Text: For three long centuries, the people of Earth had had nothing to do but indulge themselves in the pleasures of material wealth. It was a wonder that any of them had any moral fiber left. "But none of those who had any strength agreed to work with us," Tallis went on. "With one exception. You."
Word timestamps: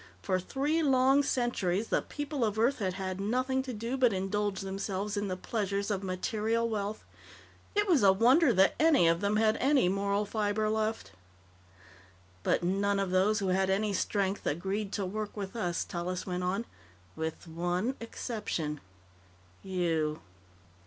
For 0.23 0.39
three 0.39 0.81
long 0.81 1.21
centuries, 1.21 1.89
the 1.89 2.01
people 2.01 2.43
of 2.43 2.57
Earth 2.57 2.79
had 2.79 2.93
had 2.93 3.21
nothing 3.21 3.61
to 3.61 3.71
do 3.71 3.97
but 3.97 4.13
indulge 4.13 4.61
themselves 4.61 5.15
in 5.15 5.27
the 5.27 5.37
pleasures 5.37 5.91
of 5.91 6.01
material 6.01 6.67
wealth. 6.67 7.03
It 7.75 7.87
was 7.87 8.01
a 8.01 8.11
wonder 8.11 8.51
that 8.51 8.73
any 8.79 9.07
of 9.07 9.21
them 9.21 9.35
had 9.35 9.57
any 9.57 9.89
moral 9.89 10.25
fiber 10.25 10.69
left. 10.71 11.11
"But 12.41 12.63
none 12.63 12.99
of 12.99 13.11
those 13.11 13.37
who 13.37 13.49
had 13.49 13.69
any 13.69 13.93
strength 13.93 14.47
agreed 14.47 14.91
to 14.93 15.05
work 15.05 15.37
with 15.37 15.55
us," 15.55 15.85
Tallis 15.85 16.25
went 16.25 16.43
on. 16.43 16.65
"With 17.15 17.47
one 17.47 17.93
exception. 18.01 18.79
You." 19.61 20.19